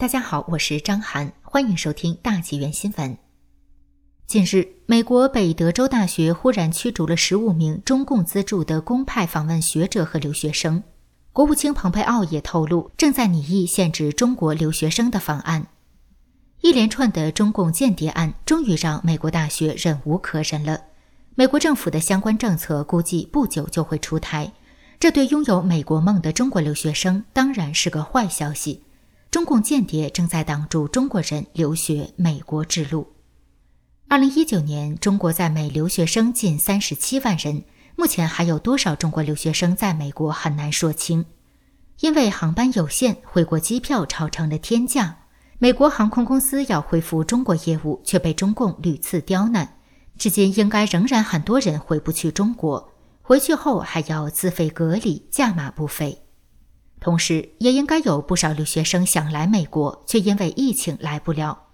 [0.00, 3.18] 大家好，我是张涵，欢迎收听大纪元新闻。
[4.26, 10.82] 近日，美国北德州大学忽然驱逐了十五名中共资助的公派访问学者和留学生。
[11.34, 15.66] 国务卿蓬佩奥也透露，正在拟议限制中国留学生的方案。
[16.62, 20.80] 一连串的中共间谍案终于让美国大学忍无可忍了。
[21.34, 24.50] 美国政府的相关政策估计不久就会出台，
[24.98, 28.84] 这对拥有美国梦的中国留学生当然是个坏消息。
[29.30, 33.06] 中共间谍正在挡住中国人留学美国之路。
[34.08, 37.62] 二零一九年，中国在美留学生近三十七万人，
[37.94, 41.24] 目前还有多少中国留学生在美国很难说清，
[42.00, 45.18] 因为航班有限，回国机票炒成了天价。
[45.60, 49.76] 美国航空公司要恢复中国业务，却被中共屡次刁难，
[50.18, 56.20] 至今应该仍然很多人回不去中国，回去后还要自费隔离，价码不菲。
[57.00, 61.66] 同时，也应该有不少留学生想来美国，却因为疫情来不了。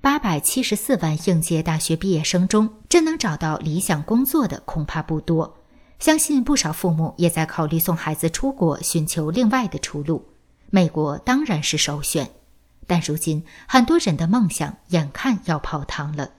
[0.00, 5.56] 八百七十四万应届大学毕业生中，真能找到理想工作的恐怕不多。
[5.98, 10.28] 相信不少父母也在考虑送孩子出国，寻求另外的出路。
[10.70, 12.30] 美国当然是首选，
[12.86, 16.30] 但如今很多人的梦想眼看要泡汤了。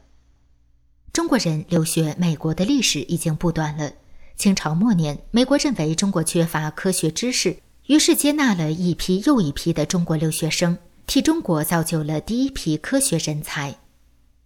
[1.11, 3.91] 中国人留学美国的历史已经不短了。
[4.37, 7.59] 清朝末年，美国认为中国缺乏科学知识。
[7.89, 13.75] 于是接纳了一批又一批的中国留学生，替中国造就了第一批科学人才。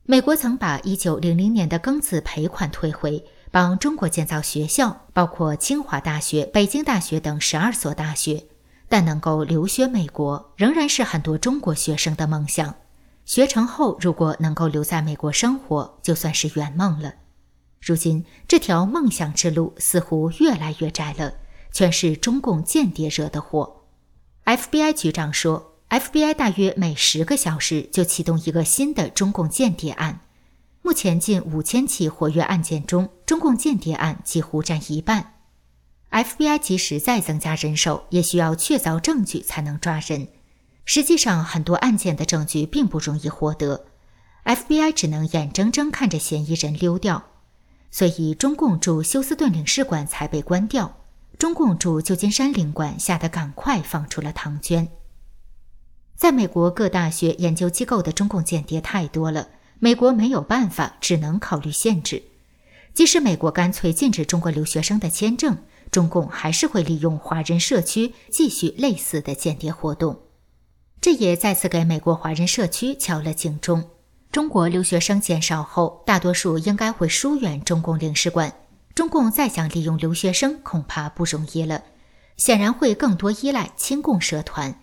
[0.03, 3.21] 美国曾把一九零零年的庚子赔款退回，
[3.52, 8.45] 帮中国建造学校，包括清华大学、北京大学等十二所大学。
[8.88, 12.73] 但能够留学美国，仍然是很多中国学生的梦想。
[13.25, 17.16] 学成后，如果能够留在美国生活，就算是圆梦了。
[17.81, 21.33] 如今，这条梦想之路似乎越来越窄了。
[21.74, 23.82] 全是中共间谍惹的祸。
[24.46, 30.22] FBI 局长说，FBI 大约每十个小时就启动一个新的中共间谍案。
[30.82, 35.33] 目前近五千起活跃案件中，中共间谍案几乎占一半。
[36.12, 40.28] FBI 即使再增加人手，也需要确凿证据才能抓人。
[40.86, 43.86] 实际上，很多案件的证据并不容易获得
[44.44, 47.23] ，FBI 只能眼睁睁看着嫌疑人溜掉。
[47.89, 50.98] 所以，中共驻休斯顿领事馆才被关掉。
[51.38, 54.88] 中共驻旧金山领馆吓得赶快放出了唐娟。
[56.16, 59.49] 在美国各大学研究机构的中共间谍太多了，
[59.80, 62.23] 美国没有办法，只能考虑限制。
[62.94, 65.58] 即使美国干脆禁止中国留学生的签证，
[65.92, 70.20] 中共还是会利用华人社区继续类似的间谍活动。
[71.02, 73.89] 这也再次给美国华人社区敲了警钟：
[74.32, 78.54] 中国留学生减少后，大多数应该会疏远中共领事馆。
[78.95, 81.83] 中共再想利用留学生，恐怕不容易了。
[82.37, 84.81] 显然会更多依赖亲共社团，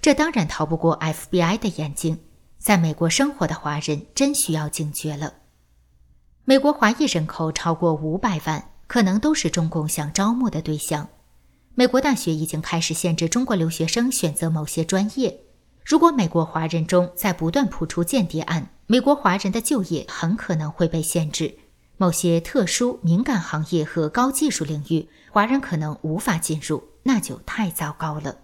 [0.00, 2.20] 这当然逃不过 FBI 的眼睛。
[2.58, 5.34] 在美国生活的华人真需要警觉了。
[6.44, 11.08] 美国华裔人口超过五百万，可能都是中共想招募的对象。
[11.74, 15.40] 美国大学已经开始限制中国留学生选择某些专业。
[15.84, 21.58] 如果美国华人中在不断扑出间谍案，美国华人的就业很可能会被限制。
[21.96, 28.38] 某些特殊敏感行业和高技术领域，华人可能无法进入，那就太糟糕了。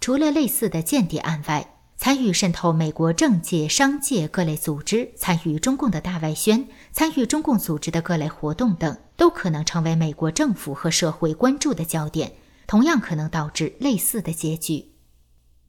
[0.00, 12.32] 除了类似的间谍案外，参与渗透美国政界、商界各类组织，参与中共的大外宣，参与中共组织的各类活动等，都可能成为美国政府和社会关注的焦点，
[12.66, 14.92] 同样可能导致类似的结局。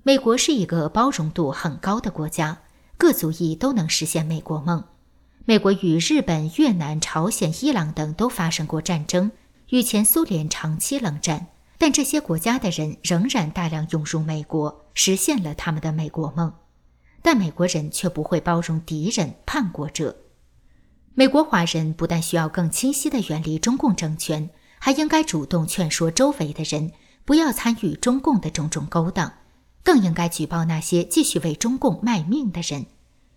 [0.04, 2.62] 美国是一个包容度很高的国家，
[2.98, 4.84] 各族裔都能实现美国梦。
[5.52, 9.30] 美国与日本、越南、朝鲜、伊朗等都发生过战争，
[9.68, 11.48] 与前苏联长期冷战，
[11.78, 16.54] 但这些国家的人仍然大量涌入美国，实现了他们的美国梦。
[17.22, 20.16] 但美国人却不会包容敌人、叛国者。
[21.16, 26.94] 美国华人不但需要更清晰地远离中共政权，还应该主动劝说周围的人
[27.26, 29.34] 不要参与中共的种种勾当，
[29.84, 32.86] 更应该举报那些继续为中共卖命的人。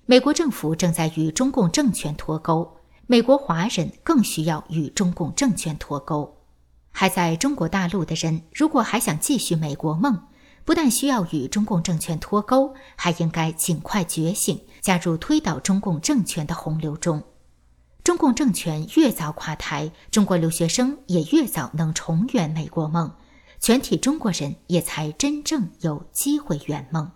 [0.06, 6.42] 美国政府正在与中共政权脱钩，美国华人更需要与中共政权脱钩。
[6.90, 10.24] 还在中国大陆的人，如果还想继续美国梦，
[10.62, 17.22] 不但需要与中共政权脱钩，还应该尽快觉醒，加入推倒中共政权的洪流中。
[18.02, 23.10] 中共政权越早垮台，中国留学生也越早能重圆美国梦，
[23.58, 27.10] 全体中国人也才真正有机会圆梦。